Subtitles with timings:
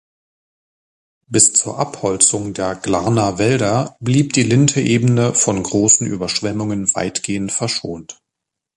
[1.27, 8.17] Bis zur Abholzung der Glarner Wälder blieb die Linthebene von grossen Überschwemmungen weitgehend verschont.